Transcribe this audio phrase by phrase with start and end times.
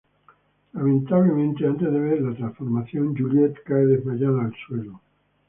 [0.73, 4.99] Lamentablemente antes de ver la transformación Juliette cae desmayada al suelo.